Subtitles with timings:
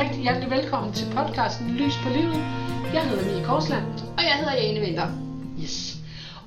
[0.00, 2.36] rigtig hjertelig velkommen til podcasten Lys på livet.
[2.94, 3.84] Jeg hedder Mie Korsland.
[4.18, 5.08] Og jeg hedder Jane Vinter.
[5.62, 5.96] Yes.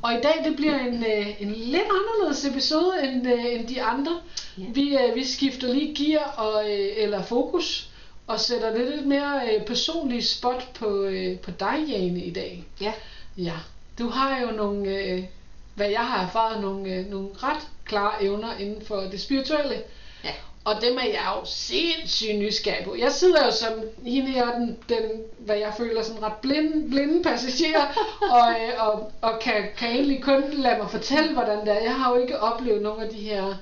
[0.01, 3.83] Og i dag det bliver en, øh, en lidt anderledes episode end, øh, end de
[3.83, 4.19] andre.
[4.57, 4.63] Ja.
[4.73, 7.89] Vi, øh, vi skifter lige gear og, eller fokus
[8.27, 11.09] og sætter lidt, lidt mere øh, personlig spot på,
[11.43, 12.63] på dig, Jane, i dag.
[12.81, 12.93] Ja.
[13.37, 13.55] Ja,
[13.99, 15.27] du har jo nogle,
[15.75, 19.75] hvad jeg har erfaret, nogle, nogle ret klare evner inden for det spirituelle.
[20.23, 20.33] Ja.
[20.65, 22.95] Og dem er jeg jo sindssygt nysgerrig på.
[22.95, 23.73] Jeg sidder jo som
[24.05, 27.85] hende her, den, den hvad jeg føler sådan ret blinde, blinde passager,
[28.37, 31.83] og, øh, og, og kan, kan egentlig kun lade mig fortælle, hvordan det er.
[31.83, 33.53] Jeg har jo ikke oplevet nogle af de her, jo,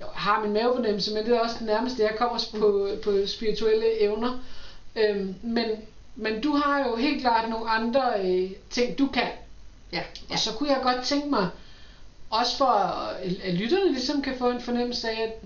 [0.00, 4.00] jeg har min mavefornemmelse, men det er også det nærmeste, jeg kommer på, på spirituelle
[4.00, 4.38] evner.
[4.96, 5.66] Øhm, men,
[6.16, 9.28] men du har jo helt klart nogle andre øh, ting, du kan.
[9.92, 10.02] Ja.
[10.30, 11.48] Og så kunne jeg godt tænke mig,
[12.30, 15.44] også for at, at lytterne ligesom kan få en fornemmelse af, at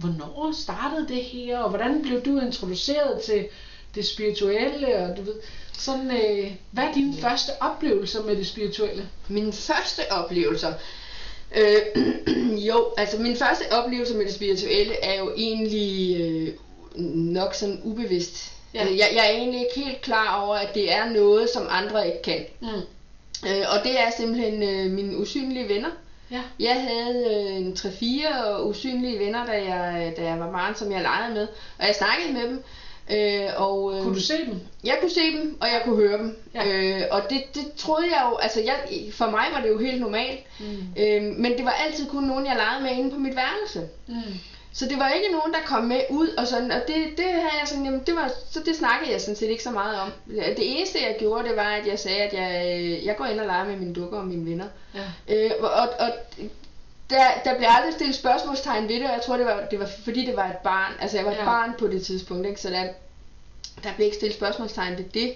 [0.00, 3.46] hvornår startede det her, og hvordan blev du introduceret til
[3.94, 5.34] det spirituelle, og du ved,
[5.78, 7.28] sådan, øh, hvad er dine Ja.
[7.30, 9.08] første oplevelser med det spirituelle?
[9.28, 10.72] Mine første oplevelser.
[11.56, 11.82] Øh,
[12.68, 16.48] jo, altså min første oplevelse med det spirituelle er jo egentlig øh,
[17.14, 18.52] nok sådan ubevidst.
[18.74, 18.84] Ja.
[18.84, 18.90] Ja.
[18.90, 22.22] Jeg, jeg er egentlig ikke helt klar over, at det er noget, som andre ikke
[22.22, 22.44] kan.
[22.60, 22.66] Mm.
[23.48, 25.90] Øh, og det er simpelthen øh, mine usynlige venner.
[26.30, 26.42] Ja.
[26.60, 31.02] Jeg havde øh, en 3-4 usynlige venner, da jeg, da jeg var barn, som jeg
[31.02, 31.48] legede med.
[31.78, 32.62] Og jeg snakkede med dem.
[33.12, 34.60] Øh, og, øh, Kunne du se dem?
[34.84, 36.38] Jeg kunne se dem, og jeg kunne høre dem.
[36.54, 36.66] Ja.
[36.66, 38.76] Øh, og det, det troede jeg jo, altså jeg,
[39.12, 40.40] for mig var det jo helt normalt.
[40.60, 41.02] Mm.
[41.02, 43.88] Øh, men det var altid kun nogen, jeg legede med inde på mit værelse.
[44.06, 44.14] Mm.
[44.72, 47.58] Så det var ikke nogen, der kom med ud og sådan, og det, det havde
[47.60, 50.10] jeg sådan, jamen det var, så det snakkede jeg sådan set ikke så meget om.
[50.28, 53.40] Det eneste jeg gjorde, det var, at jeg sagde, at jeg, øh, jeg går ind
[53.40, 54.64] og leger med mine dukker og mine venner.
[54.94, 55.34] Ja.
[55.36, 56.10] Øh, og, og
[57.10, 59.88] der, der blev aldrig stillet spørgsmålstegn ved det, og jeg tror, det var, det var
[60.04, 60.92] fordi det var et barn.
[61.00, 61.44] Altså jeg var et Ja.
[61.44, 62.60] barn på det tidspunkt, ikke?
[62.60, 62.84] så der,
[63.84, 65.34] der blev ikke stillet spørgsmålstegn ved det.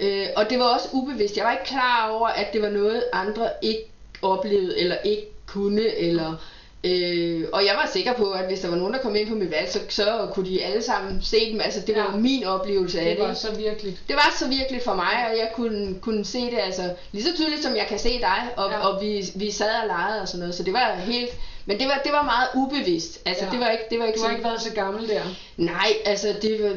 [0.00, 1.36] Øh, og det var også ubevidst.
[1.36, 3.90] Jeg var ikke klar over, at det var noget, andre ikke
[4.22, 6.36] oplevede, eller ikke kunne, eller...
[6.84, 9.34] Øh, og jeg var sikker på, at hvis der var nogen, der kom ind på
[9.34, 11.60] mit valg, så, så kunne de alle sammen se dem.
[11.60, 12.10] Altså, det var Ja.
[12.12, 13.28] jo min oplevelse af Det det.
[13.28, 13.98] var så virkelig.
[14.08, 17.34] Det var så virkelig for mig, og jeg kunne, kunne se det altså lige så
[17.34, 18.78] tydeligt, som jeg kan se dig, og, Ja.
[18.88, 21.30] og vi, vi sad og legede og sådan noget, så det var helt,
[21.66, 23.50] men det var, det var meget ubevidst, altså Ja.
[23.50, 25.22] det var ikke, det var ikke Du har ikke været så gammel der.
[25.56, 26.68] nej, altså det var,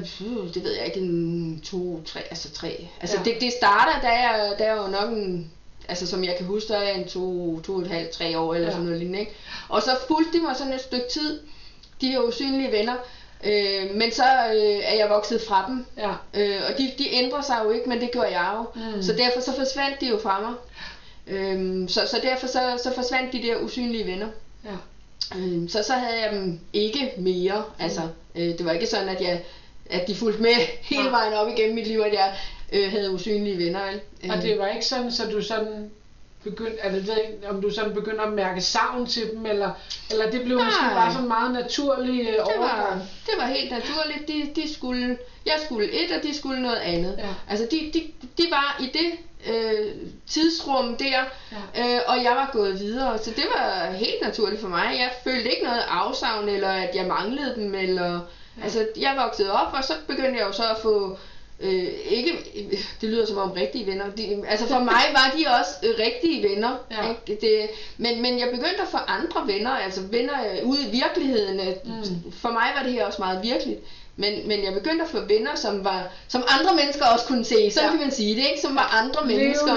[0.53, 3.31] det ved jeg ikke, en to, tre, altså tre, altså Ja.
[3.31, 5.52] det, det starter, da jeg, da jeg var nok en,
[5.90, 8.40] altså som jeg kan huske, der er jeg en to, to og et halvt, tre
[8.40, 8.72] år eller Ja.
[8.72, 9.32] sådan noget lignende, ikke?
[9.70, 11.40] Og så fulgte de mig sådan et stykke tid,
[12.02, 12.96] de her usynlige venner,
[13.44, 16.12] øh, men så øh, er jeg vokset fra dem, Ja.
[16.34, 18.82] Øh, og de, de ændrer sig jo ikke, men det gjorde jeg jo.
[18.82, 18.96] Mm.
[18.96, 19.04] Mm.
[19.04, 20.54] Så derfor så forsvandt de jo fra mig.
[21.28, 24.28] Øhm, så, så derfor så, så forsvandt de der usynlige venner.
[24.66, 25.38] Ja.
[25.38, 27.64] Øhm, så så havde jeg dem ikke mere.
[27.80, 28.02] Altså,
[28.36, 29.42] øh, det var ikke sådan, at, jeg,
[29.90, 30.54] at de fulgte med
[30.92, 32.34] hele vejen op igennem mit liv, at jeg
[32.73, 33.85] øh, havde usynlige venner.
[33.85, 34.01] Vel?
[34.31, 35.91] Og Øh, det var ikke sådan, så du sådan
[36.44, 39.72] begyndte, altså ved ikke, om du sådan begyndte at mærke savn til dem, eller,
[40.11, 40.94] eller det blev måske Nej.
[40.94, 43.01] bare sådan meget naturlig øh, det var, overgang.
[43.25, 44.28] det var helt naturligt.
[44.28, 47.16] De, de skulle, jeg skulle et, og de skulle noget andet.
[47.17, 47.28] Ja.
[47.50, 49.11] Altså, de, de, de var i det
[49.53, 49.91] øh,
[50.28, 51.23] tidsrum der,
[51.75, 51.95] Ja.
[51.95, 53.17] øh, og jeg var gået videre.
[53.17, 54.95] Så det var helt naturligt for mig.
[55.00, 57.75] Jeg følte ikke noget afsavn, eller at jeg manglede dem.
[57.75, 58.11] Eller,
[58.57, 58.63] ja.
[58.63, 61.17] Altså, jeg voksede op, og så begyndte jeg jo så at få...
[61.63, 62.31] Øh, ikke,
[63.01, 64.06] det lyder som om rigtige venner.
[64.18, 66.78] De, altså for mig var de også øh, rigtige venner.
[66.91, 67.09] Ja.
[67.09, 67.41] Ikke?
[67.41, 71.57] Det, men, men jeg begyndte at få andre venner, altså venner øh, ude i virkeligheden.
[71.85, 72.31] Mm.
[72.31, 73.79] For mig var det her også meget virkeligt.
[74.16, 77.72] Men, men jeg begyndte at få venner, som var som andre mennesker også kunne se.
[77.72, 77.91] Sådan Ja.
[77.91, 78.62] kan man sige det, ikke?
[78.62, 79.75] Som var andre Levende, mennesker.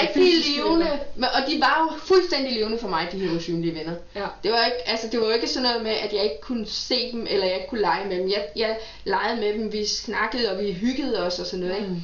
[0.00, 0.98] rigtige, levende.
[1.16, 3.92] Men, og de var jo fuldstændig levende for mig, de her usynlige venner.
[4.14, 4.26] Ja.
[4.42, 6.66] Det var, ikke, altså, det var jo ikke sådan noget med, at jeg ikke kunne
[6.66, 8.30] se dem, eller jeg ikke kunne lege med dem.
[8.30, 11.76] Jeg, jeg legede med dem, vi snakkede, og vi hyggede os og sådan noget.
[11.80, 11.88] Ikke?
[11.88, 12.00] Mm.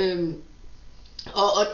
[0.00, 0.42] Øhm,
[1.34, 1.66] og, og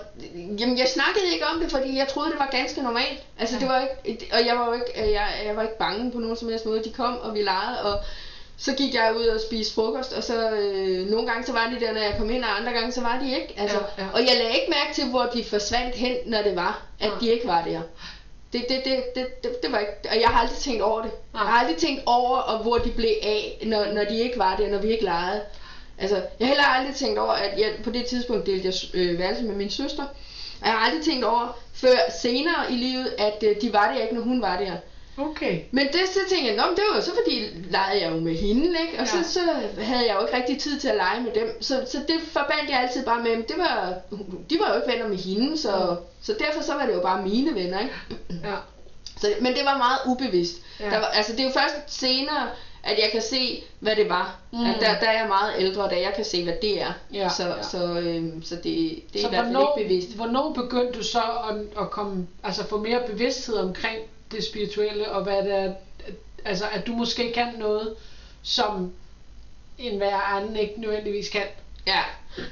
[0.58, 3.18] jamen, jeg snakkede ikke om det, fordi jeg troede, det var ganske normalt.
[3.38, 3.60] Altså, Ja.
[3.60, 6.36] det var ikke, og jeg var jo ikke, jeg, jeg var ikke bange på nogen
[6.36, 6.84] som helst måde.
[6.84, 8.00] De kom, og vi legede, og
[8.58, 11.86] så gik jeg ud og spiste frokost, og så øh, nogle gange så var de
[11.86, 13.54] der, når jeg kom ind, og andre gange så var de ikke.
[13.56, 14.08] Altså, Ja, ja.
[14.14, 17.18] Og jeg lagde ikke mærke til, hvor de forsvandt hen, når det var, at Nej.
[17.20, 17.80] de ikke var der.
[18.52, 21.10] Det, det, det, det, det, det var ikke, og jeg har aldrig tænkt over det.
[21.34, 21.42] Nej.
[21.42, 24.56] Jeg har aldrig tænkt over, og hvor de blev af, når, når de ikke var
[24.56, 25.40] der, når vi ikke legede.
[25.98, 29.18] Altså, jeg har heller aldrig tænkt over, at jeg på det tidspunkt delte jeg øh,
[29.18, 30.04] værelse med min søster.
[30.60, 34.02] Og jeg har aldrig tænkt over, før senere i livet, at øh, de var der
[34.02, 34.72] ikke, når hun var der.
[35.18, 35.60] Okay.
[35.70, 38.34] Men det, så tænkte jeg, Nå, men det var så fordi, legede jeg jo med
[38.36, 38.92] hende, ikke?
[38.98, 39.04] Og Ja.
[39.06, 39.40] så, så
[39.82, 41.62] havde jeg jo ikke rigtig tid til at lege med dem.
[41.62, 43.94] Så, så det forbandt jeg altid bare med, det var,
[44.50, 47.22] de var jo ikke venner med hende, så, så derfor så var det jo bare
[47.22, 47.94] mine venner, ikke?
[48.44, 48.54] Ja.
[49.20, 50.56] Så, men det var meget ubevidst.
[50.80, 50.84] Ja.
[50.84, 50.90] Ja.
[50.90, 52.48] Der var, altså det er jo først senere,
[52.84, 54.36] at jeg kan se, hvad det var.
[54.52, 54.64] Mm.
[54.64, 56.92] At der, der er jeg meget ældre, da jeg kan se, hvad det er.
[57.14, 57.62] Ja, så, ja.
[57.62, 60.16] så, øhm, så det, det er Så i hvert fald hvornår, ikke bevidst.
[60.16, 61.18] hvornår begyndte du så
[61.50, 63.98] at, at komme, altså få mere bevidsthed omkring
[64.32, 65.72] det spirituelle, og hvad det er,
[66.44, 67.94] altså at du måske kan noget,
[68.42, 68.92] som
[69.78, 71.42] en hver anden ikke nødvendigvis kan.
[71.86, 72.00] Ja,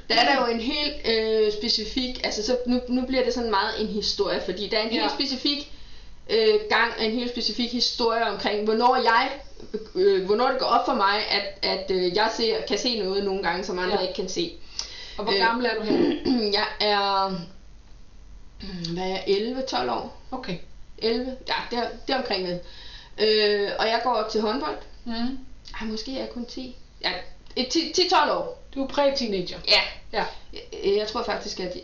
[0.08, 3.50] der er der jo en helt øh, specifik, altså så nu, nu bliver det sådan
[3.50, 5.08] meget en historie, fordi der er en helt Ja.
[5.08, 5.72] specifik
[6.30, 9.30] øh, gang, en helt specifik historie omkring, hvornår jeg,
[9.94, 13.24] øh, hvornår det går op for mig, at, at øh, jeg ser, kan se noget
[13.24, 14.02] nogle gange, som andre Ja.
[14.02, 14.52] ikke kan se.
[15.18, 15.38] Og hvor Øh.
[15.38, 15.96] gammel er du her?
[16.58, 17.30] jeg er,
[18.92, 19.24] hvad er jeg,
[19.70, 20.16] 11-12 år?
[20.30, 20.56] Okay.
[20.98, 22.60] 11, ja, det er, det er omkring med.
[23.18, 24.78] Øh, og jeg går til håndbold.
[25.04, 25.38] Mm.
[25.80, 26.76] Ej, måske er jeg kun 10.
[27.02, 27.12] Ja,
[27.56, 28.62] et 10 10-12 år.
[28.74, 29.58] Du er præ-teenager.
[29.68, 29.80] Ja,
[30.12, 30.24] Ja.
[30.52, 30.60] jeg,
[30.96, 31.76] jeg tror faktisk, at...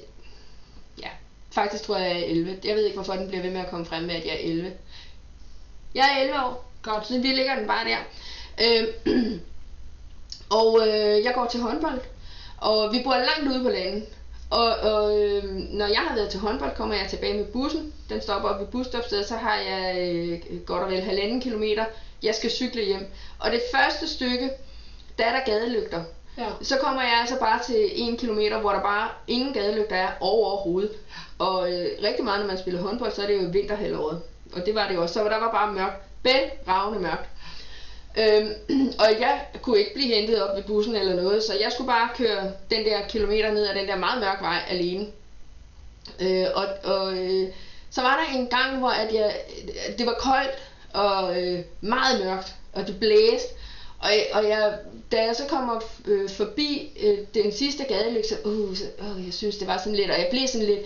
[1.03, 1.09] Ja,
[1.55, 2.59] faktisk tror jeg, jeg er 11.
[2.64, 4.38] Jeg ved ikke, hvorfor den bliver ved med at komme frem med, at jeg er
[4.50, 4.73] 11.
[5.94, 7.06] Jeg er 11 år, Godt.
[7.06, 7.99] så vi ligger den bare der.
[8.65, 8.88] Øh,
[10.58, 12.00] og øh, jeg går til håndbold,
[12.56, 14.05] og vi bor langt ude på landet.
[14.53, 17.93] Og, og øh, når jeg har været til håndbold, kommer jeg tilbage med bussen.
[18.09, 21.85] Den stopper op ved busstopstedet, så har jeg øh, godt og vel halvanden kilometer.
[22.23, 23.07] Jeg skal cykle hjem.
[23.39, 24.51] Og det første stykke,
[25.19, 26.05] der er der gadelygter.
[26.39, 26.47] Ja.
[26.63, 30.93] Så kommer jeg altså bare til en kilometer, hvor der bare ingen gadelygter er overhovedet.
[31.39, 34.23] Og øh, rigtig meget, når man spiller håndbold, så er det jo vinterhalvåret.
[34.53, 35.15] Og det var det jo også.
[35.15, 35.97] Så der var bare mørkt.
[36.23, 37.29] Bælragende mørkt.
[38.19, 38.55] Øhm,
[39.03, 42.09] og jeg kunne ikke blive hentet op ved bussen eller noget, så jeg skulle bare
[42.17, 45.06] køre den der kilometer ned ad den der meget mørke vej alene.
[46.20, 47.49] Øh, og og øh,
[47.91, 49.37] så var der en gang, hvor at jeg,
[49.99, 50.59] det var koldt
[50.93, 53.49] og øh, meget mørkt, og det blæste.
[53.99, 54.79] Og, og jeg,
[55.12, 59.35] da jeg så kommer øh, forbi øh, den sidste gade, så, uh, så uh, jeg
[59.35, 60.81] synes, det var sådan lidt, og jeg blev sådan lidt,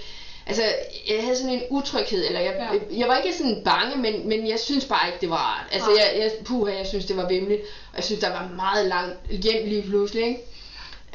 [0.46, 0.62] altså,
[1.08, 2.54] jeg havde sådan en utryghed, eller jeg,
[2.90, 2.98] Ja.
[2.98, 5.66] jeg var ikke sådan bange, men, men jeg synes bare ikke, det var rart.
[5.72, 5.98] Altså, Nej.
[5.98, 9.30] jeg, jeg, puha, jeg synes, det var vemmeligt, og jeg synes, der var meget langt
[9.30, 10.40] hjem lige pludselig, ikke?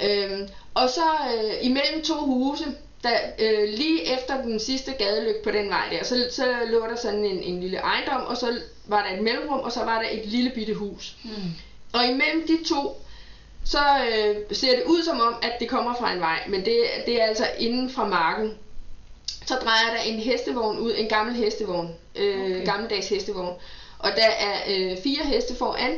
[0.03, 1.01] Øhm, og så
[1.35, 2.65] øh, imellem to huse,
[3.03, 6.95] der, øh, lige efter den sidste gadelygte på den vej der, så, så lå der
[6.95, 10.09] sådan en, en lille ejendom, og så var der et mellemrum, og så var der
[10.11, 11.15] et lille bitte hus.
[11.23, 11.31] Mm.
[11.93, 13.01] Og imellem de to,
[13.65, 16.75] så øh, ser det ud som om, at det kommer fra en vej, men det,
[17.05, 18.53] det er altså inden fra marken.
[19.45, 22.65] Så drejer der en hestevogn ud, en gammel hestevogn, øh, Okay.
[22.65, 23.53] gammeldags hestevogn.
[23.99, 25.93] Og der er øh, fire heste foran,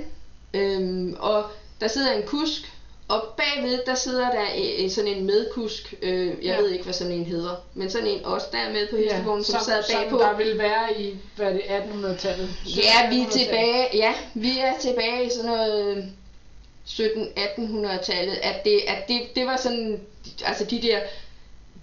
[0.53, 1.43] øh, og
[1.81, 2.69] der sidder en kusk,
[3.07, 4.45] og bagved, der sidder der
[4.83, 6.51] øh, sådan en medkusk, øh, jeg Ja.
[6.53, 6.57] ja.
[6.61, 9.43] ved ikke, hvad sådan en hedder, men sådan en også, der er med på hestevognen,
[9.43, 10.17] som, som sad som bagpå.
[10.17, 12.49] der vil være i, hvad er det, 1800-tallet?
[12.65, 13.31] Ja, vi er 1700-tallet.
[13.31, 16.11] tilbage, ja, vi er tilbage i sådan noget
[16.89, 19.99] 17-1800-tallet, at det, at det, det var sådan,
[20.45, 20.99] altså de der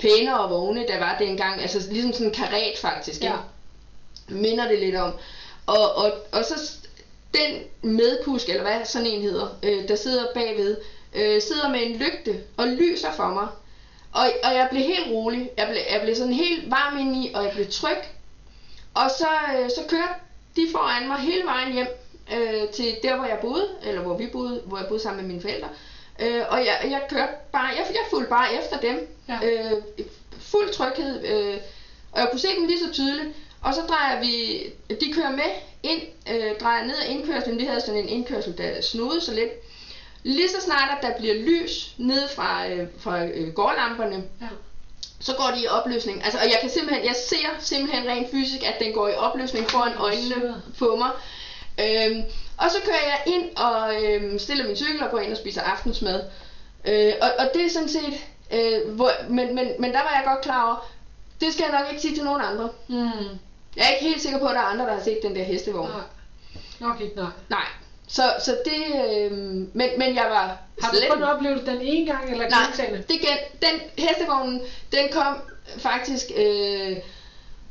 [0.01, 3.33] pænere vogne, der var dengang, altså ligesom sådan en karet faktisk, Ja.
[4.29, 5.13] minder det lidt om.
[5.67, 6.73] Og, og, og så
[7.35, 10.77] den medkusk, eller hvad sådan en hedder, øh, der sidder bagved,
[11.15, 13.47] øh, sidder med en lygte og lyser for mig.
[14.13, 17.45] Og, og jeg blev helt rolig, jeg blev, jeg blev sådan helt varm indeni, og
[17.45, 17.99] jeg blev tryg.
[18.95, 20.15] Og så, øh, så kørte
[20.57, 21.89] de foran mig hele vejen hjem
[22.33, 25.29] øh, til der, hvor jeg boede, eller hvor vi boede, hvor jeg boede sammen med
[25.29, 25.69] mine forældre.
[25.69, 25.90] Øh,
[26.49, 29.09] og jeg, jeg kørte bare, jeg, jeg fulgte bare efter dem.
[29.29, 29.39] Ja.
[29.43, 29.83] Øh,
[30.41, 31.25] fuld tryghed.
[31.27, 31.57] Øh,
[32.13, 33.29] og jeg kunne se dem lige så tydeligt.
[33.63, 34.63] Og så drejer vi,
[35.01, 35.51] de kører med
[35.83, 37.59] ind, øh, drejer ned ad indkørslen.
[37.59, 39.51] Vi havde sådan en indkørsel, der snodede så lidt.
[40.23, 44.47] Lige så snart, at der bliver lys ned fra, øh, fra øh, gårdlamperne, Ja.
[45.21, 46.25] så går de i opløsning.
[46.25, 49.71] Altså, og jeg kan simpelthen, jeg ser simpelthen rent fysisk, at den går i opløsning
[49.71, 51.11] foran øjnene på mig.
[51.81, 52.23] Øhm,
[52.59, 55.63] og så kører jeg ind og øhm, stiller min cykel og går ind og spiser
[55.63, 56.23] aftensmad.
[56.85, 58.15] Øh, og, og det er sådan set,
[58.53, 60.91] øh, hvor, men, men, men der var jeg godt klar over,
[61.41, 62.69] det skal jeg nok ikke sige til nogen andre.
[62.89, 63.39] Mm.
[63.77, 65.43] Jeg er ikke helt sikker på, at der er andre, der har set den der
[65.43, 65.91] hestevogn.
[65.91, 66.01] Nej.
[66.81, 67.31] Nok ikke, nej.
[67.49, 67.67] Nej.
[68.09, 69.33] Så, så det, øh,
[69.73, 72.99] men, men jeg var Har du slet kun oplevet den ene gang, eller Nej, gentagende?
[73.09, 74.61] det gen, den hestevognen,
[74.93, 75.37] den kom
[75.79, 76.97] faktisk øh,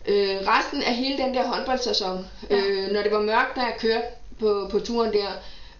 [0.07, 2.27] øh, resten af hele den der håndboldsæson.
[2.49, 2.55] Ja.
[2.55, 4.05] Øh, når det var mørkt, når jeg kørte
[4.39, 5.27] på, på turen der.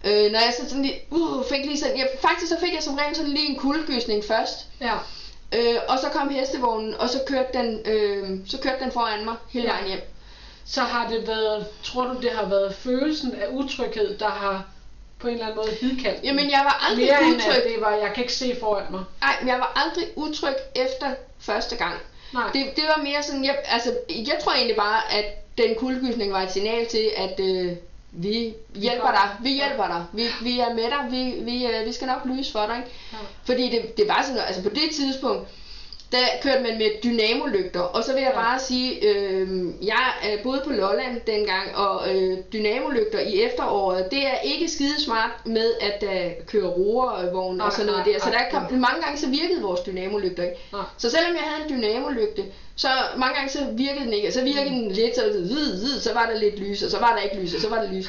[0.04, 2.82] Øh, når jeg så sådan lige, uh, fik lige sådan, jeg, faktisk så fik jeg
[2.82, 4.66] som regel sådan lige en kuldegysning først.
[4.80, 4.94] Ja.
[5.54, 9.34] Øh, og så kom hestevognen, og så kørte den, øh, så kørte den foran mig
[9.50, 9.72] hele Ja.
[9.72, 10.00] vejen hjem.
[10.66, 14.64] Så har det været, tror du det har været følelsen af utryghed, der har
[15.18, 16.24] på en eller anden måde hidkaldt?
[16.24, 17.56] Jamen jeg var aldrig Mere end utryg.
[17.56, 19.04] at det var, jeg kan ikke se foran mig.
[19.20, 21.10] Nej, men jeg var aldrig utryg efter
[21.40, 21.94] første gang.
[22.32, 22.50] Nej.
[22.52, 25.24] Det, det var mere sådan, jeg, altså, jeg tror egentlig bare, at
[25.58, 27.76] den kuldegysning var et signal til, at øh,
[28.12, 31.92] vi hjælper dig, vi hjælper dig, vi, vi er med dig, vi, vi, øh, vi
[31.92, 32.76] skal nok lyse for dig.
[32.76, 32.90] Ikke?
[33.12, 33.18] Ja.
[33.44, 35.48] Fordi det, det var sådan, altså på det tidspunkt,
[36.12, 39.48] der kørte man med dynamolygter, og så vil jeg bare sige, øh,
[39.82, 45.00] jeg øh, boede på Lolland dengang, og øh, dynamolygter i efteråret, det er ikke skide
[45.00, 49.18] smart med, at der kører roervogn og sådan noget der, så der kom, mange gange
[49.18, 50.56] så virkede vores dynamolygter ikke.
[50.98, 52.44] Så selvom jeg havde en dynamolygte,
[52.76, 55.22] så mange gange så virkede den ikke, og så virkede den lidt, så,
[56.00, 57.92] så var der lidt lys, og så var der ikke lys, og så var der
[57.92, 58.08] lys.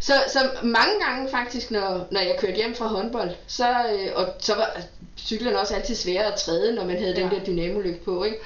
[0.00, 4.26] Så, så mange gange faktisk, når, når jeg kørte hjem fra håndbold, så, øh, og
[4.38, 4.80] så var
[5.18, 7.20] cyklen også altid sværere at træde, når man havde ja.
[7.22, 7.38] den Ja.
[7.38, 8.36] der dynamolygt på, ikke?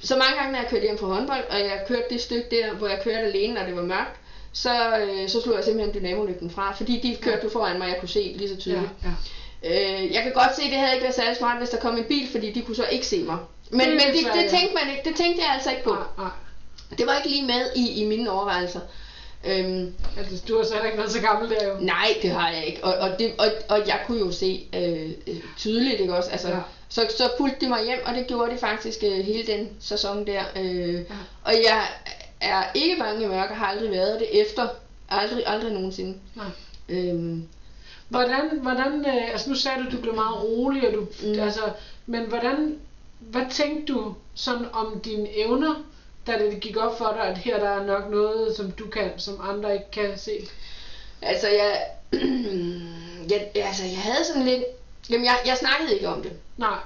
[0.00, 2.72] Så mange gange, når jeg kørte hjem fra håndbold, og jeg kørte det stykke der,
[2.74, 4.16] hvor jeg kørte alene, når det var mørkt,
[4.52, 7.90] så, øh, så slog jeg simpelthen dynamolygten fra, fordi de kørte jo foran mig, og
[7.92, 8.90] jeg kunne se lige så Ja, tydeligt.
[9.04, 10.00] ja.
[10.04, 11.96] Øh, jeg kan godt se, at det havde ikke været særlig smart, hvis der kom
[11.96, 13.36] en bil, fordi de kunne så ikke se mig.
[13.70, 14.48] Men, Det men det, det, ja.
[14.48, 15.90] tænkte man ikke, det tænkte jeg altså ikke på.
[15.90, 16.30] Nej, nej.
[16.98, 18.80] Det var ikke lige med i, i mine overvejelser.
[19.48, 21.74] Øhm, Altså, du har så ikke været så gammel der jo.
[21.80, 22.84] nej, det har jeg ikke.
[22.84, 26.30] Og, og, det, og, og jeg kunne jo se øh, øh, tydeligt, ikke også?
[26.30, 26.58] Altså, Ja.
[26.88, 30.26] så, så fulgte de mig hjem, og det gjorde de faktisk øh, hele den sæson
[30.26, 30.42] der.
[30.56, 31.00] Øh, Ja.
[31.44, 31.82] Og jeg
[32.40, 34.68] er ikke bange i mørke, har aldrig været det efter.
[35.10, 36.18] Aldrig, aldrig nogensinde.
[36.34, 36.46] Nej.
[36.88, 37.42] Øhm,
[38.08, 41.40] Hvordan, hvordan øh, altså nu sagde du, du blev meget rolig, og du, mm.
[41.40, 41.60] altså,
[42.06, 42.76] men hvordan,
[43.18, 45.74] hvad tænkte du sådan om dine evner,
[46.36, 49.10] da det gik op for dig, at her der er nok noget, som du kan,
[49.16, 50.48] som andre ikke kan se?
[51.22, 51.48] Altså,
[53.30, 54.62] jeg, jeg, altså, jeg havde sådan lidt...
[55.10, 56.32] Jamen, jeg, jeg snakkede ikke om det.
[56.56, 56.78] Nej.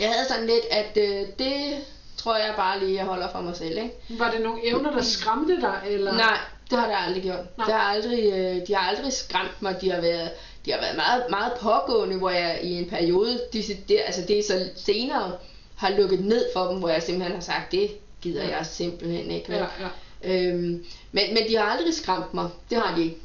[0.00, 1.84] Jeg havde sådan lidt, at øh, det
[2.16, 3.92] tror jeg bare lige, jeg holder for mig selv, ikke?
[4.08, 6.12] Var det nogle evner, der skræmte dig, eller?
[6.12, 6.38] Nej,
[6.70, 7.58] det har det aldrig gjort.
[7.58, 7.66] Nej.
[7.66, 9.80] Det har aldrig, øh, de har aldrig skræmt mig.
[9.80, 10.30] De har været,
[10.64, 14.38] de har været meget, meget pågående, hvor jeg i en periode, disse, det, altså det
[14.38, 15.32] er så senere,
[15.76, 17.90] har lukket ned for dem, hvor jeg simpelthen har sagt, det
[18.26, 18.56] gider Ja.
[18.56, 19.52] jeg simpelthen ikke.
[19.52, 19.88] Ja, ja.
[20.24, 22.48] Øhm, men, men de har aldrig skræmt mig.
[22.70, 23.16] Det har de ikke.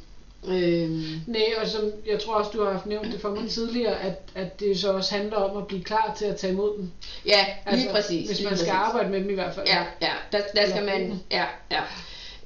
[0.48, 4.00] Øhm, Nej, og som jeg tror også, du har haft nævnt det for mig tidligere,
[4.00, 6.90] at, at det så også handler om at blive klar til at tage imod dem.
[7.26, 8.26] ja, lige præcis.
[8.28, 8.68] Hvis man skal præcis.
[8.68, 9.66] arbejde med dem i hvert fald.
[9.66, 11.80] Ja, ja, der, der skal man, ja, ja.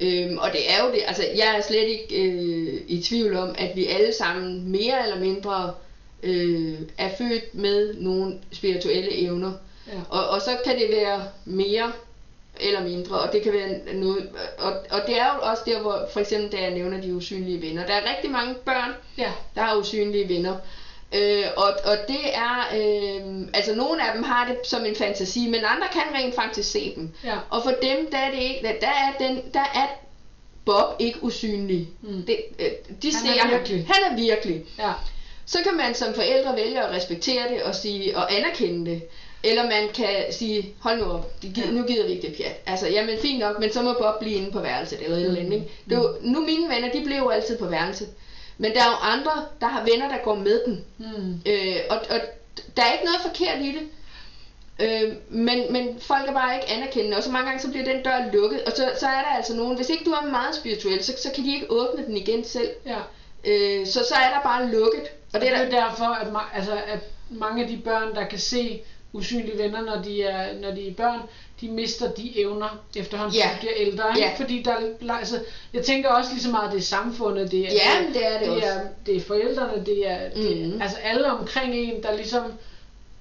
[0.00, 3.54] Øhm, og det er jo det, altså jeg er slet ikke øh, i tvivl om,
[3.58, 5.75] at vi alle sammen mere eller mindre
[6.22, 9.52] øh, er født med nogle spirituelle evner.
[9.92, 9.92] Ja.
[10.08, 11.92] Og, og så kan det være mere
[12.60, 16.08] eller mindre, og det kan være noget, og, og det er jo også der, hvor
[16.12, 19.32] for eksempel, da jeg nævner de usynlige venner, der er rigtig mange børn, ja.
[19.54, 20.56] der har usynlige venner.
[21.14, 25.46] Øh, og, og det er, øh, altså nogle af dem har det som en fantasi,
[25.48, 27.10] men andre kan rent faktisk se dem.
[27.25, 27.36] Ja.
[27.50, 29.86] Og for dem, der er det ikke, der er, den, der er
[30.64, 31.88] Bob ikke usynlig.
[32.02, 32.22] Mm.
[32.22, 32.66] Det, øh,
[33.02, 33.50] de Han er ser ham.
[33.50, 33.86] virkelig.
[33.86, 34.64] Han er virkelig.
[34.78, 34.92] Ja.
[35.46, 39.02] Så kan man som forældre vælge at respektere det og, sige, og anerkende det.
[39.44, 42.60] Eller man kan sige, hold nu op, de gider, nu gider vi ikke det pjat.
[42.66, 45.40] Altså, jamen fint nok, men så må Bob blive inde på værelset eller et eller
[45.40, 45.52] andet.
[45.52, 45.70] Ikke?
[45.90, 48.08] Det jo, nu mine venner, de bliver jo altid på værelset.
[48.58, 50.84] Men der er jo andre, der har venner, der går med dem.
[50.98, 51.40] Mm.
[51.46, 52.20] Øh, og, og
[52.76, 53.88] der er ikke noget forkert i det.
[54.80, 58.02] Øh, men, men folk er bare ikke anerkendende, og så mange gange så bliver den
[58.02, 61.04] dør lukket, og så, så er der altså nogen, hvis ikke du er meget spirituel,
[61.04, 62.70] så, så kan de ikke åbne den igen selv.
[62.86, 62.98] Ja.
[63.44, 65.02] Øh, så så er der bare lukket.
[65.34, 66.98] Og det er det der, er derfor, at, ma- altså, at
[67.30, 68.80] mange af de børn, der kan se
[69.16, 71.20] usynlige venner, når de er, når de er børn,
[71.61, 73.50] de mister de evner efterhånden, som Ja.
[73.54, 74.04] de bliver ældre.
[74.16, 74.20] Ikke?
[74.28, 74.35] Ja.
[74.38, 75.40] Fordi der, er- altså,
[75.73, 78.40] jeg tænker også lige så meget, det er samfundet, det er, Ja, det er det
[78.40, 78.66] det også.
[78.68, 80.82] er, det er forældrene, det er, det er Mhm.
[80.82, 82.42] altså alle omkring en, der ligesom,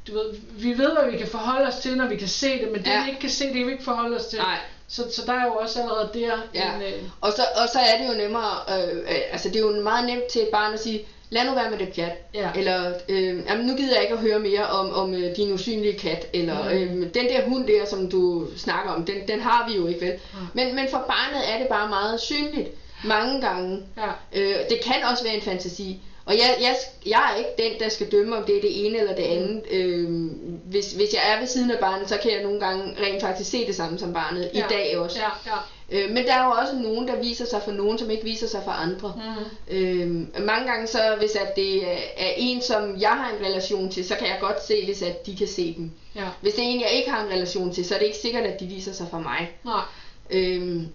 [0.07, 2.71] du ved, vi ved, hvad vi kan forholde os til, når vi kan se det,
[2.71, 3.03] men det Ja.
[3.03, 4.39] vi ikke kan se, det kan vi ikke forholde os til.
[4.39, 4.57] Nej.
[4.87, 6.75] Så, så der er jo også allerede der Ja.
[6.75, 9.59] en, øh, Og så, og så er det jo nemmere, øh, øh, altså det er
[9.59, 12.11] jo meget nemt til et barn at sige, lad nu være med det pjat.
[12.33, 12.49] Ja.
[12.55, 15.99] Eller, øh, jamen nu gider jeg ikke at høre mere om, om øh, din usynlige
[15.99, 16.27] kat.
[16.33, 16.69] Eller Mm.
[16.69, 20.01] øh, den der hund der, som du snakker om, den, den har vi jo ikke
[20.01, 20.13] vel.
[20.33, 20.39] Mm.
[20.53, 22.69] Men, men for barnet er det bare meget synligt.
[23.05, 23.81] Mange gange.
[23.97, 24.39] ja.
[24.41, 25.99] Øh, det kan også være en fantasi.
[26.25, 28.97] Og jeg, jeg, jeg er ikke den, der skal dømme, om det er det ene
[28.97, 29.63] eller det andet.
[29.71, 30.29] Øh,
[30.65, 33.49] hvis, hvis jeg er ved siden af barnet, så kan jeg nogle gange rent faktisk
[33.51, 34.49] se det samme som barnet.
[34.53, 34.65] I Ja.
[34.69, 35.19] dag også.
[35.19, 35.57] Ja, ja.
[35.91, 38.47] Øh, men der er jo også nogen, der viser sig for nogen, som ikke viser
[38.47, 39.13] sig for andre.
[39.15, 39.75] Mm.
[39.77, 40.07] Øh,
[40.45, 44.05] mange gange så, hvis at det er er en, som jeg har en relation til,
[44.07, 45.91] så kan jeg godt se, hvis at de kan se dem.
[46.15, 46.23] Ja.
[46.41, 48.43] Hvis det er en, jeg ikke har en relation til, så er det ikke sikkert,
[48.43, 49.51] at de viser sig for mig.
[49.65, 49.81] Nej.
[50.29, 50.87] Øhm,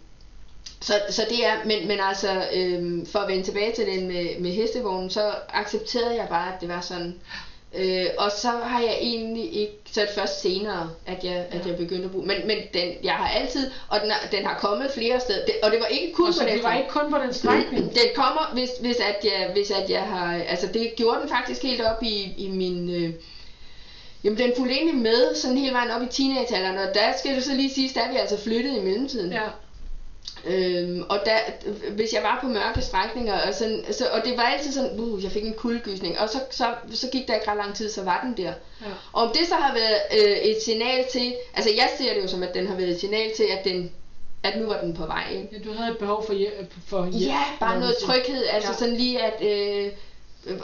[0.82, 4.38] så, så det er, men, men altså, øhm, for at vende tilbage til den med,
[4.38, 7.14] med hestevognen, så accepterede jeg bare, at det var sådan.
[7.74, 11.66] Øh, og så har jeg egentlig ikke, så er det først senere, at jeg, at
[11.66, 14.58] jeg begyndte at bruge, men, men den, jeg har altid, og den, har- den har
[14.58, 16.90] kommet flere steder, det, og det var ikke kun Og på den det var ikke
[16.90, 17.84] kun på den strækning.
[17.94, 21.62] den kommer, hvis, hvis, at jeg, hvis at jeg har, altså det gjorde den faktisk
[21.62, 23.10] helt op i, i min, øh,
[24.24, 27.42] jamen den fulgte egentlig med, sådan hele vejen op i teenagealderen, og der skal du
[27.42, 29.32] så lige sige, der er vi altså flyttet i mellemtiden.
[29.32, 29.40] Ja.
[30.46, 31.38] Øhm, og der,
[31.90, 35.24] hvis jeg var på mørke strækninger, og, sådan, så, og det var altid sådan, uh,
[35.24, 38.04] jeg fik en kuldegysning, og så, så, så gik der ikke ret lang tid, så
[38.04, 38.52] var den der.
[38.80, 38.86] Ja.
[39.12, 42.28] Og om det så har været øh, et signal til, altså jeg ser det jo
[42.28, 43.90] som, at den har været et signal til, at den
[44.42, 45.24] at nu var den på vej.
[45.32, 45.48] Ikke?
[45.52, 46.72] Ja, du havde et behov for hjælp.
[46.86, 48.76] For hjælp Ja, bare noget tryghed, altså Ja.
[48.78, 49.92] sådan lige at, øh,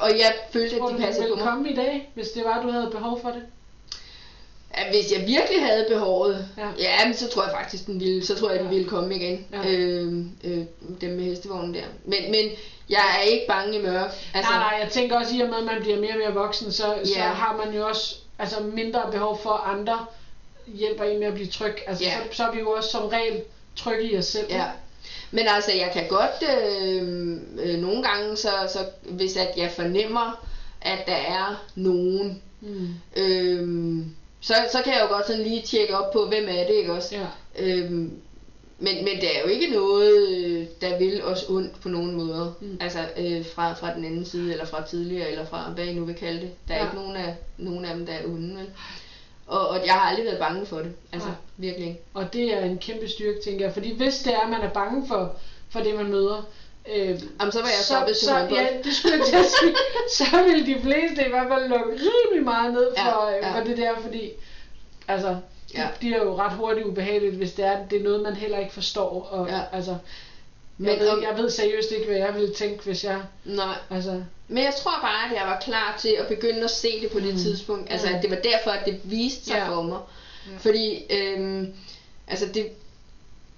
[0.00, 1.44] og jeg følte, Tror at de passede på mig.
[1.44, 3.42] komme i dag, hvis det var, du havde behov for det?
[4.76, 6.68] Ja, hvis jeg virkelig havde behovet, Ja.
[6.78, 9.46] ja, men så tror jeg faktisk, den ville, så tror jeg, den ville komme igen.
[9.52, 9.70] Ja.
[9.70, 10.64] Øh, øh,
[11.00, 11.84] dem med hestevognen der.
[12.04, 12.50] Men, men
[12.90, 14.10] jeg er ikke bange i mørk.
[14.34, 16.34] Altså, nej, nej, jeg tænker også i og med, at man bliver mere og mere
[16.34, 17.22] voksen, så, så Ja.
[17.22, 20.06] har man jo også altså, mindre behov for, at andre
[20.66, 21.74] hjælper en med at blive tryg.
[21.86, 22.10] Altså, Ja.
[22.30, 23.42] så, så er vi jo også som regel
[23.76, 24.46] trygge i os selv.
[24.50, 24.64] Ja.
[25.30, 30.46] Men altså, jeg kan godt øh, øh, nogle gange, så, så hvis at jeg fornemmer,
[30.82, 32.88] at der er nogen, Mm.
[33.16, 34.04] øh,
[34.46, 36.92] så, så kan jeg jo godt sådan lige tjekke op på, hvem er det, ikke
[36.92, 37.16] også?
[37.16, 37.26] ja.
[37.58, 38.12] Øhm,
[38.78, 42.52] men, men det er jo ikke noget, øh, der vil os ondt på nogen måder.
[42.60, 42.78] Mm.
[42.80, 46.04] Altså øh, fra, fra den anden side, eller fra tidligere, eller fra hvad I nu
[46.04, 46.50] vil kalde det.
[46.68, 46.84] Der er Ja.
[46.84, 48.66] ikke nogen af, nogen af dem, der er onde, vel?
[49.46, 50.92] Og, og jeg har aldrig været bange for det.
[51.12, 51.36] Altså, Nej.
[51.56, 51.98] virkelig.
[52.14, 53.74] Og det er en kæmpe styrke, tænker jeg.
[53.74, 55.34] Fordi hvis det er, at man er bange for,
[55.70, 56.46] for det, man møder,
[56.94, 59.74] øh, Jamen, så var jeg så, til så, ja, det skulle jeg til at sige.
[60.18, 63.60] Så vil de fleste i hvert fald lukke rimelig meget ned for, Ja, ja, ja.
[63.60, 64.30] for det der, fordi
[65.08, 65.88] altså, det Ja.
[65.98, 69.28] bliver jo ret hurtigt ubehageligt, hvis det er, det er noget, man heller ikke forstår.
[69.30, 69.60] Og, Ja.
[69.72, 69.96] altså,
[70.78, 73.20] Men jeg, ved, om- jeg ved seriøst ikke, hvad jeg ville tænke, hvis jeg...
[73.44, 73.74] Nej.
[73.90, 77.10] Altså, Men jeg tror bare, at jeg var klar til at begynde at se det
[77.10, 77.38] på det Mm.
[77.40, 77.92] tidspunkt.
[77.92, 78.14] Altså, Mm.
[78.14, 79.68] at det var derfor, at det viste sig Ja.
[79.68, 79.98] for mig.
[80.46, 80.52] Ja.
[80.58, 81.74] Fordi, øhm,
[82.28, 82.66] altså det,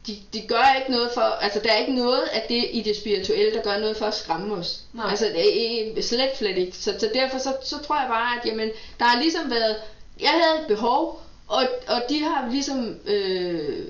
[0.09, 2.97] de, de gør ikke noget for, altså der er ikke noget af det i det
[2.97, 4.81] spirituelle, der gør noget for at skræmme os.
[4.93, 5.11] Nej.
[5.11, 6.77] Altså det er slet, slet ikke.
[6.77, 9.77] Så, så derfor så, så tror jeg bare, at jamen, der har ligesom været,
[10.21, 13.87] jeg havde et behov, og, og de har ligesom, øh,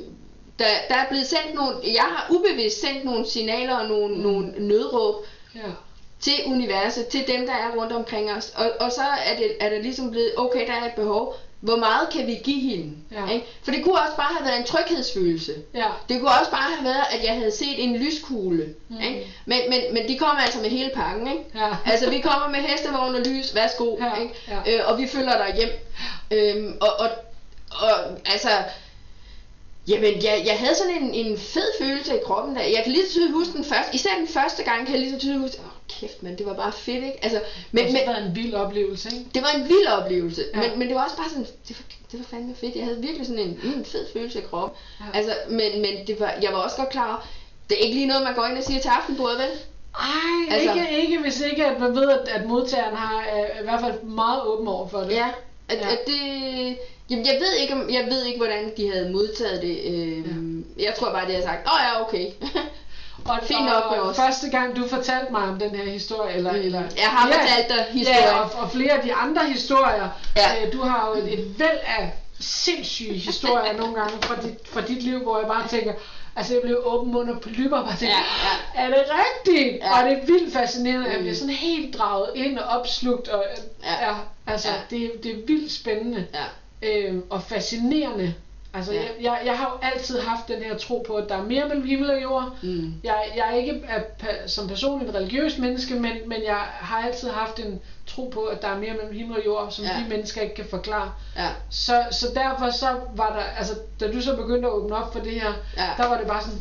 [0.58, 4.20] der, der er blevet sendt nogle, jeg har ubevidst sendt nogle signaler og nogle, mm.
[4.20, 5.14] nogle nødråb,
[5.54, 5.60] ja.
[6.20, 8.52] til universet, til dem, der er rundt omkring os.
[8.56, 11.34] Og, og så er det, er det ligesom blevet, okay, der er et behov.
[11.60, 12.96] Hvor meget kan vi give hende?
[13.10, 13.32] Ja.
[13.32, 13.46] Ikke?
[13.62, 15.52] For det kunne også bare have været en tryghedsfølelse.
[15.74, 15.86] Ja.
[16.08, 18.74] Det kunne også bare have været, at jeg havde set en lyskugle.
[18.88, 19.00] Mm.
[19.00, 19.34] Ikke?
[19.46, 21.26] Men, men, men de kommer altså med hele pakken.
[21.26, 21.44] Ikke?
[21.54, 21.70] Ja.
[21.92, 23.96] Altså vi kommer med hestevogn og lys, værsgo.
[24.00, 24.34] Ja, Ikke?
[24.48, 24.76] ja.
[24.76, 25.70] Øh, og vi følger dig hjem.
[26.30, 27.08] Øhm, og, og,
[27.70, 28.48] og altså,
[29.88, 32.62] Jamen, jeg, jeg havde sådan en, en fed følelse i kroppen der.
[32.62, 35.12] Jeg kan lige så tydeligt huske den første, især den første gang kan jeg lige
[35.12, 35.60] så tydeligt huske,
[36.00, 37.18] kæft mand, det var bare fedt, ikke?
[37.24, 37.40] Altså,
[37.72, 39.30] men, Men, men, det har en vild oplevelse, ikke?
[39.34, 40.60] det var en vild oplevelse, Ja.
[40.60, 42.76] men, men det var også bare sådan, det var, det var fandme fedt.
[42.76, 44.78] Jeg havde virkelig sådan en, en fed følelse i kroppen.
[45.00, 45.18] Ja.
[45.18, 47.26] Altså, men, men det var, jeg var også godt klar over,
[47.70, 49.50] det er ikke lige noget, man går ind og siger til aftenbordet, vel?
[49.94, 53.64] Ej, Altså- ikke, ikke hvis ikke at man ved, at, at modtageren har er, i
[53.64, 55.10] hvert fald meget åben over for det.
[55.12, 55.28] Ja,
[55.68, 55.88] at, Ja.
[55.92, 56.76] at det...
[57.10, 59.78] Jamen, jeg ved ikke, jeg ved ikke, hvordan de havde modtaget det.
[59.84, 60.84] Øhm, ja.
[60.84, 62.26] Jeg tror bare, de havde sagt, åh ja, okay.
[63.28, 64.16] Og, Fint nok og os.
[64.16, 66.58] første gang du fortalte mig om den her historie, eller, Mm.
[66.58, 68.22] eller Jeg har flere- fortalt dig historien.
[68.24, 70.08] Ja, og, og flere af de andre historier.
[70.36, 70.66] Ja.
[70.66, 74.80] Øh, du har jo et, et væld af sindssyge historier nogle gange fra dit, fra
[74.80, 75.92] dit liv, hvor jeg bare tænker,
[76.36, 78.16] altså jeg blev åben mund og lyber og bare tænker,
[78.76, 79.76] Ja, er det rigtigt?
[79.84, 79.98] Ja.
[80.02, 81.24] Og det er vildt fascinerende, at jeg Mm.
[81.24, 83.44] bliver sådan helt draget ind og opslugt, og
[83.84, 84.14] ja, Ja.
[84.46, 84.96] altså Ja.
[84.96, 86.88] Det, det er vildt spændende ja.
[86.88, 88.34] øh, og fascinerende.
[88.74, 89.00] Altså, ja.
[89.02, 91.68] Jeg, jeg, jeg har jo altid haft den her tro på, at der er mere
[91.68, 92.56] mellem himmel og jord.
[92.62, 92.94] Mm.
[93.04, 94.00] Jeg, jeg er ikke er,
[94.46, 98.62] som person et religiøst menneske, men, men jeg har altid haft en tro på, at
[98.62, 100.02] der er mere mellem himmel og jord, som Ja.
[100.02, 101.12] vi mennesker ikke kan forklare.
[101.36, 101.48] Ja.
[101.70, 105.20] Så, så derfor så var der, altså da du så begyndte at åbne op for
[105.20, 105.88] det her, Ja.
[105.96, 106.58] der var det bare sådan,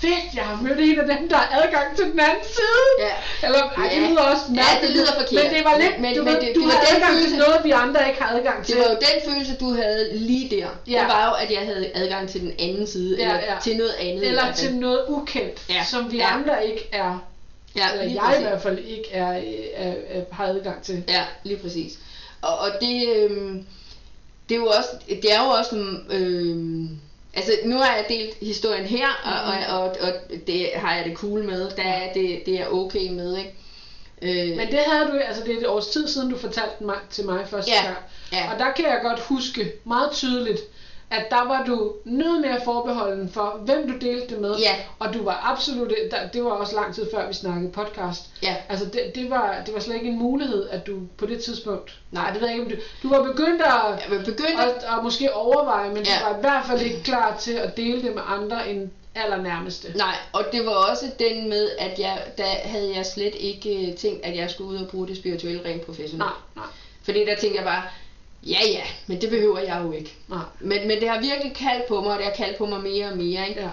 [0.00, 2.86] fedt, jeg har mødt en af dem, der har adgang til den anden side.
[3.06, 3.14] Ja.
[3.46, 4.08] Eller, ej, det Ja.
[4.08, 4.82] lyder også Ja, mærkeligt.
[4.82, 5.44] det lyder forkert.
[5.44, 7.36] Men det var lidt, Men- du, men det- du det var den adgang til følelse-
[7.44, 8.74] noget, vi andre ikke har adgang til.
[8.76, 10.68] Det var jo den følelse, du havde lige der.
[10.86, 10.98] Ja.
[11.00, 13.56] Det var jo, at jeg havde adgang til den anden side, Ja, eller ja.
[13.62, 14.26] til noget andet.
[14.28, 14.54] Eller fald.
[14.54, 15.84] til noget ukendt, Ja.
[15.90, 16.34] som vi Ja.
[16.36, 17.12] andre ikke er,
[17.76, 18.38] ja, eller jeg præcis.
[18.40, 19.32] i hvert fald ikke er,
[19.76, 21.04] er, er, har adgang til.
[21.08, 21.92] Ja, lige præcis.
[22.42, 23.66] Og, og det, øhm,
[24.48, 25.76] det er jo også, det er jo også,
[26.10, 26.88] øhm,
[27.34, 29.74] altså nu har jeg delt historien her, og, Mhm.
[29.74, 33.10] og, og, og det har jeg det cool med, der er det, det er okay
[33.10, 33.54] med, ikke?
[34.22, 36.96] Øh, Men det havde du, altså det er et års tid siden, du fortalte mig,
[37.10, 37.96] til mig første Ja, gang.
[38.32, 38.52] ja.
[38.52, 40.60] Og der kan jeg godt huske meget tydeligt,
[41.10, 44.56] at der var du noget mere forbeholden for, hvem du delte det med.
[44.58, 44.76] Ja.
[44.98, 48.22] Og du var absolut, der, det var også lang tid før vi snakkede podcast.
[48.42, 48.56] Ja.
[48.68, 51.98] Altså det, det, var, det var slet ikke en mulighed, at du på det tidspunkt,
[52.10, 55.02] nej, det ved jeg ikke, om du, du var begyndt at, Jeg begyndte, at, at
[55.02, 56.12] måske overveje, men ja.
[56.12, 56.18] Ja.
[56.18, 59.92] du var i hvert fald ikke klar til at dele det med andre end allernærmeste.
[59.96, 63.96] nej, og det var også den med, at jeg, der havde jeg slet ikke øh,
[63.96, 66.18] tænkt, at jeg skulle ud og bruge det spirituelle rent professionelt.
[66.18, 66.64] Nej, nej,
[67.02, 67.82] Fordi der tænkte jeg bare,
[68.46, 70.14] ja ja, men det behøver jeg jo ikke.
[70.28, 70.38] nej.
[70.60, 73.06] Men, men det har virkelig kaldt på mig, og det har kaldt på mig mere
[73.06, 73.60] og mere, ikke?
[73.60, 73.68] Ja.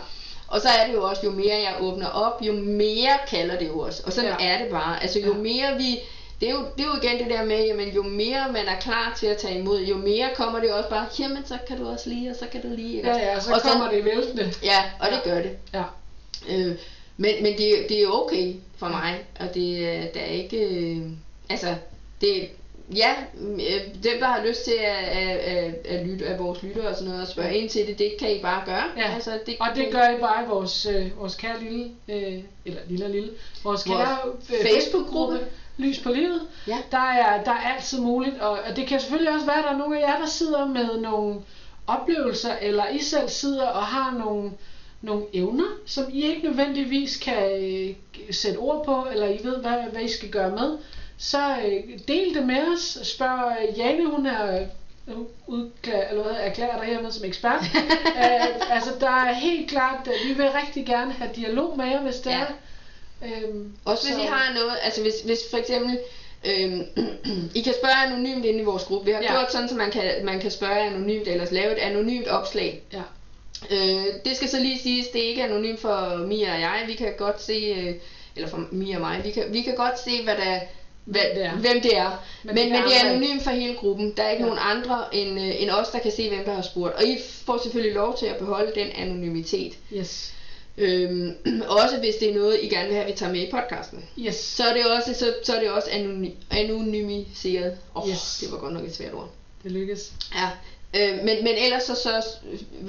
[0.48, 3.68] Og så er det jo også, jo mere jeg åbner op, jo mere kalder det
[3.68, 4.04] jo også.
[4.06, 4.46] Og sådan Ja.
[4.50, 5.02] er det bare.
[5.04, 5.38] Altså jo Ja.
[5.40, 6.00] mere vi...
[6.42, 8.80] Det er, jo, det er jo igen det der med, jamen jo mere man er
[8.80, 11.90] klar til at tage imod, jo mere kommer det også bare, jamen så kan du
[11.90, 12.98] også lige, og så kan du lige.
[12.98, 14.54] ikke Ja, ja, så og kommer det væltende.
[14.64, 15.16] Ja, og Ja.
[15.16, 15.58] det gør det.
[15.74, 15.84] Ja.
[16.50, 16.76] Øh,
[17.18, 20.58] men men det, det er okay for mig, og det, er- der er ikke...
[20.58, 20.98] Øh,
[21.50, 21.76] altså,
[22.22, 22.50] det
[22.96, 26.88] Ja, øh, dem der har lyst til at, at, at, at lytte af vores lyttere
[26.88, 28.84] og sådan noget og spørge ind til det, det kan I bare gøre.
[28.98, 32.40] Ja, altså, det, og det gør I bare i vores, øh, vores kære lille, øh,
[32.66, 33.30] eller lille lille,
[33.64, 35.40] vores kære Vores øh, Facebook-gruppe.
[35.78, 36.42] Lys på livet.
[36.68, 36.78] Ja.
[36.92, 39.72] Der er, der er altid muligt, og, og det kan selvfølgelig også være, at der
[39.72, 41.42] er nogle af jer, der sidder med nogle
[41.88, 44.52] oplevelser, eller I selv sidder og har nogle,
[45.02, 47.96] nogle evner, som I ikke nødvendigvis kan øh,
[48.32, 50.78] sætte ord på, eller I ved, hvad, hvad I skal gøre med.
[51.18, 52.98] Så øh, del det med os.
[53.04, 54.62] Spørg øh, Jane, hun er
[55.08, 55.16] øh,
[55.48, 57.62] udklæder, eller hvad, erklærer dig hermed som ekspert.
[58.24, 62.02] øh, altså, der er helt klart, at vi vil rigtig gerne have dialog med jer,
[62.02, 62.40] hvis det Ja.
[62.40, 62.46] er.
[63.26, 66.00] Øhm, Også hvis så- I har noget, altså hvis, hvis for eksempel,
[66.46, 66.82] øhm,
[67.60, 69.06] I kan spørge anonymt inde i vores gruppe.
[69.06, 69.32] Vi har Ja.
[69.32, 72.82] gjort sådan, så man kan, man kan spørge anonymt, eller lave et anonymt opslag.
[72.94, 73.02] Ja.
[73.72, 76.84] Øh, det skal så lige siges, det er ikke anonymt for Mia og jeg.
[76.88, 77.96] Vi kan godt se, øh,
[78.36, 80.60] eller for Mia og mig, vi kan, vi kan godt se, hvad der,
[81.06, 81.52] Hvem det er.
[81.56, 82.24] hvem det er.
[82.44, 84.14] Men Men, det men, er det er anonymt for hele gruppen.
[84.18, 84.50] Der er ikke Ja.
[84.50, 86.94] nogen andre end, øh, end os, der kan se, hvem der har spurgt.
[86.96, 89.74] Og I får selvfølgelig lov til at beholde den anonymitet.
[89.94, 90.32] Yes.
[90.78, 91.32] Øhm,
[91.84, 94.06] også hvis det er noget, I gerne vil have, vi tager med i podcasten.
[94.20, 94.36] Yes.
[94.36, 97.78] Så er det også, så, så er det også anony, anonymiseret.
[97.96, 98.38] Åh, oh, yes.
[98.42, 99.30] det var godt nok et svært ord.
[99.64, 100.14] Det lykkes.
[100.36, 100.50] Ja,
[101.00, 102.26] øh, men, men ellers så, så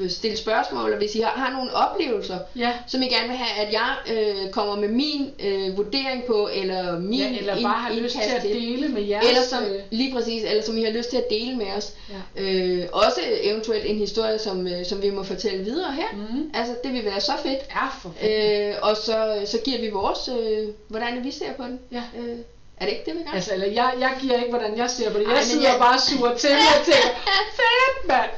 [0.01, 2.73] øh, stille spørgsmål, og hvis I har, har nogle oplevelser, Ja.
[2.87, 6.99] som I gerne vil have, at jeg øh, kommer med min øh, vurdering på, eller
[6.99, 9.29] min ja eller bare har lyst til at dele med jeres...
[9.29, 11.93] eller som, øh, lige præcis, eller som I har lyst til at dele med os.
[12.37, 12.43] Ja.
[12.43, 16.17] Øh, også eventuelt en historie, som, øh, som vi må fortælle videre her.
[16.17, 16.51] Mhm.
[16.55, 17.59] Altså, det vil være så fedt.
[17.71, 18.71] Ja, for fanden.
[18.71, 21.81] Øh, og så, så giver vi vores, øh, hvordan vi ser på den.
[21.93, 22.03] Ja.
[22.19, 22.37] Øh,
[22.81, 23.31] er det ikke det, vi gør?
[23.33, 25.25] Altså, eller jeg, jeg giver ikke, hvordan jeg ser på det.
[25.27, 27.09] Jeg Ej, sidder jeg- bare sur til, og tænker,
[27.61, 28.31] fedt, mand!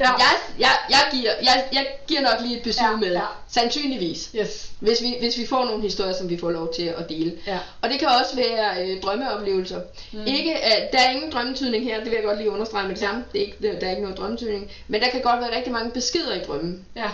[0.00, 0.10] Ja.
[0.10, 3.20] Jeg, jeg, jeg, giver, jeg, jeg giver nok lige et besøg Ja, med, ja.
[3.48, 4.30] sandsynligvis.
[4.36, 4.70] Yes.
[4.80, 7.32] Hvis vi, hvis vi får nogle historier, som vi får lov til at dele.
[7.46, 7.58] Ja.
[7.82, 9.80] Og det kan også være øh, drømmeoplevelser.
[10.12, 10.18] Mm.
[10.18, 10.26] Mm.
[10.26, 13.00] Ikke, øh, der er ingen drømmetydning her, det vil jeg godt lige understrege med det
[13.02, 13.24] samme.
[13.32, 14.70] Det er ikke, der er ikke noget drømmetydning.
[14.88, 16.84] Men der kan godt være rigtig mange beskeder i drømmen.
[16.96, 17.10] Ja.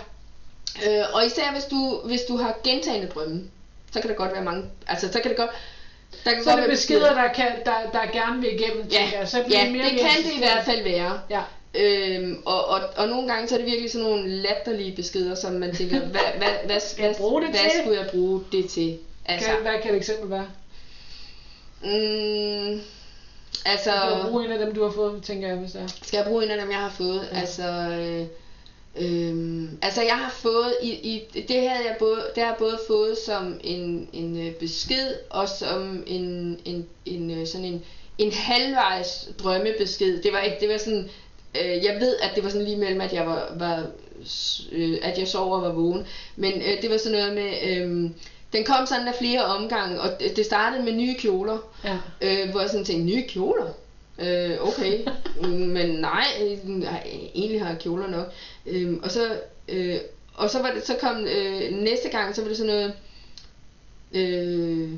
[0.87, 3.43] Øh, og især hvis du, hvis du har gentagende drømme,
[3.93, 5.51] så kan der godt være mange, altså så kan det godt,
[6.24, 9.18] der kan Så er det beskeder, der, kan, der, der gerne vil igennem, Ja, tænker
[9.18, 9.29] jeg.
[9.29, 11.20] Så bliver ja det mere det kan det i hvert fald være.
[11.31, 11.42] Ja.
[11.79, 15.53] Øhm, og, og, og nogle gange så er det virkelig sådan nogle latterlige beskeder, som
[15.53, 17.70] man tænker, hvad, hvad, hvad, Skal jeg bruge det hvad til?
[17.83, 18.98] skulle jeg bruge det til?
[19.27, 20.46] Altså, Kan, hvad kan et eksempel være?
[21.83, 22.81] mm,
[23.66, 25.87] altså, Du kan bruge en af dem, du har fået, tænker jeg, hvis det er.
[26.03, 27.29] skal jeg bruge en af dem, jeg har fået?
[27.33, 27.40] Ja.
[27.40, 27.62] Altså,
[28.00, 28.27] øh,
[28.96, 32.78] øhm, altså jeg har fået, i, i, det havde jeg både, det har jeg både
[32.87, 37.83] fået som en, en øh, besked, og som en, en, en øh, sådan en,
[38.18, 40.22] en halvvejs drømmebesked.
[40.22, 41.11] Det var ikke, det var sådan,
[41.61, 43.87] øh, jeg ved, at det var sådan lige mellem, at jeg var, var
[44.72, 46.07] øh, at jeg sov og var vågen.
[46.37, 48.11] Men øh, det var sådan noget med, øh,
[48.52, 51.59] den kom sådan af flere omgange, og det det startede med nye kjoler.
[51.85, 51.98] Ja.
[52.20, 53.66] Øh, hvor jeg sådan tænkte, nye kjoler?
[54.18, 54.98] Øh, okay,
[55.48, 58.33] men nej, øh, nej, egentlig har jeg kjoler nok.
[58.66, 59.96] Øh, og så, øh,
[60.35, 62.92] og så var det, så kom øh, næste gang, så var det sådan noget,
[64.14, 64.88] øh,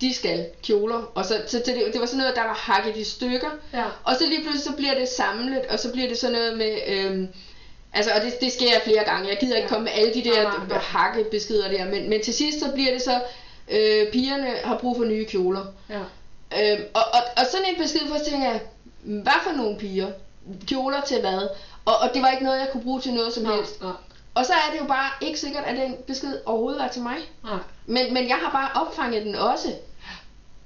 [0.00, 3.04] de skal kjoler, og så, så, det, det var sådan noget, der var hakket i
[3.04, 3.84] stykker, Ja.
[4.04, 6.76] og så lige pludselig så bliver det samlet, og så bliver det sådan noget med,
[6.88, 7.28] øhm,
[7.92, 9.74] altså og det, det sker flere gange, jeg gider ikke Ja.
[9.74, 10.78] komme med alle de der nej, nej.
[10.78, 13.20] hakkebeskeder der, men, men til sidst så bliver det så,
[13.70, 15.64] øh, pigerne har brug for nye kjoler.
[15.90, 16.00] Ja.
[16.52, 18.60] Øhm, og, og, og sådan en besked, for tænker jeg,
[19.02, 20.10] hvad for nogle piger?
[20.66, 21.48] Kjoler til hvad?
[21.84, 23.82] Og, og det var ikke noget, jeg kunne bruge til noget som Nej, helst.
[23.82, 23.92] nej,
[24.34, 27.16] Og så er det jo bare ikke sikkert, at den besked overhovedet var til mig.
[27.44, 27.58] nej.
[27.86, 29.68] Men, men jeg har bare opfanget den også.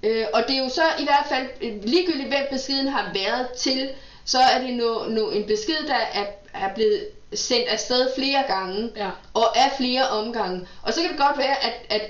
[0.02, 1.48] Øh, og det er jo så i hvert fald,
[1.82, 3.90] ligegyldigt hvem beskeden har været til,
[4.24, 8.90] så er det no, no, en besked, der er, er blevet sendt afsted flere gange,
[8.96, 9.10] Ja.
[9.34, 10.66] og af flere omgange.
[10.82, 12.02] Og så kan det godt være, at, at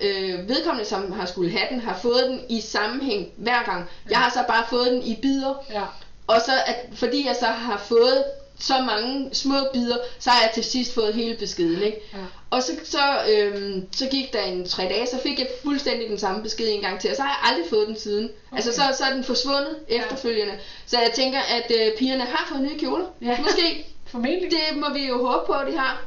[0.00, 3.88] øh, vedkommende, som har skulle have den, har fået den i sammenhæng hver gang.
[4.10, 5.82] Jeg har så bare fået den i bidder, Ja.
[6.26, 8.24] og så at, fordi jeg så har fået
[8.58, 11.98] så mange små bidder, så har jeg til sidst fået hele beskeden, ikke?
[12.12, 12.18] Ja.
[12.50, 12.98] Og så, så,
[13.30, 16.80] øhm, så gik der en tre dage, så fik jeg fuldstændig den samme besked en
[16.80, 18.24] gang til, og så har jeg aldrig fået den siden.
[18.24, 18.56] Okay.
[18.56, 19.96] Altså så, så er den forsvundet Ja.
[20.02, 20.54] efterfølgende.
[20.86, 23.06] Så jeg tænker, at øh, pigerne har fået nye kjoler.
[23.22, 23.36] Ja.
[23.40, 23.86] Måske.
[24.06, 24.50] Formentlig.
[24.50, 26.04] Det må vi jo håbe på, at de har.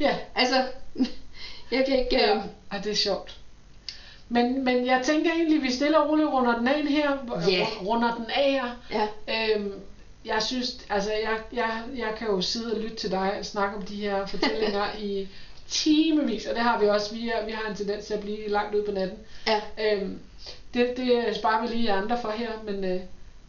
[0.00, 0.16] Ja.
[0.34, 0.62] Altså,
[1.70, 2.16] jeg kan ikke...
[2.16, 2.40] Ja.
[2.72, 3.36] Øh, Ej, det er sjovt.
[4.28, 7.10] Men, men jeg tænker egentlig, at vi stille og roligt runder den af her.
[7.50, 7.66] Ja.
[7.86, 8.64] Runder den af her.
[8.90, 9.54] ja.
[9.56, 9.72] Øhm,
[10.24, 13.76] jeg synes, altså jeg, jeg, jeg kan jo sidde og lytte til dig og snakke
[13.76, 15.28] om de her fortællinger i
[15.68, 18.48] timevis, og det har vi også, vi, er, vi har en tendens til at blive
[18.48, 19.18] langt ud på natten.
[19.46, 19.60] Ja.
[19.80, 20.18] Øhm,
[20.74, 23.00] det, det sparer vi lige andre for her, men, øh,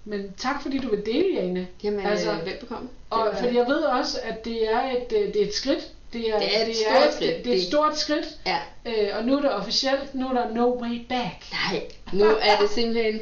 [0.06, 1.68] men tak fordi du vil dele, Jane.
[1.84, 2.90] Jamen, Altså, altså, velbekomme.
[3.10, 5.92] Og fordi jeg ved også, at det er et, øh, det er et skridt.
[6.14, 7.36] Det er, Det er et det stort er, skridt.
[7.38, 10.34] Det, det er et stort skridt, Ja, øh, og nu er det officielt, nu er
[10.34, 11.46] der no way back.
[11.72, 11.82] nej,
[12.14, 13.20] nu er det simpelthen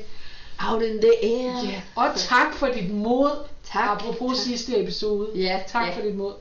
[0.70, 1.52] out in the air.
[1.72, 1.82] Ja.
[1.96, 3.30] Og tak for dit mod.
[3.74, 3.90] Tak.
[3.90, 4.46] Apropos tak.
[4.48, 5.30] sidste episode.
[5.36, 5.96] Ja, Tak ja.
[5.96, 6.34] for dit mod.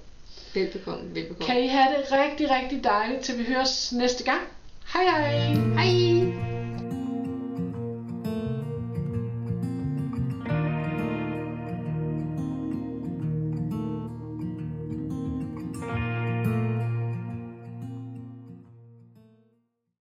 [0.54, 1.46] Velbekomme, velbekomme.
[1.46, 4.40] Kan I have det rigtig, rigtig dejligt, til vi høres næste gang.
[4.92, 5.54] Hej hej!
[5.84, 6.25] Hej!